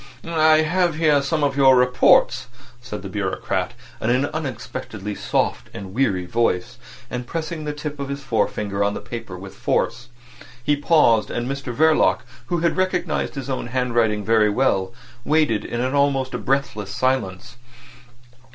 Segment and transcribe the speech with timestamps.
[0.25, 2.47] "I have here some of your reports,"
[2.81, 6.79] said the bureaucrat in an unexpectedly soft and weary voice,
[7.11, 10.07] and pressing the tip of his forefinger on the papers with force.
[10.63, 14.91] He paused; and Mr Verloc, who had recognised his own handwriting very well,
[15.23, 17.57] waited in an almost breathless silence.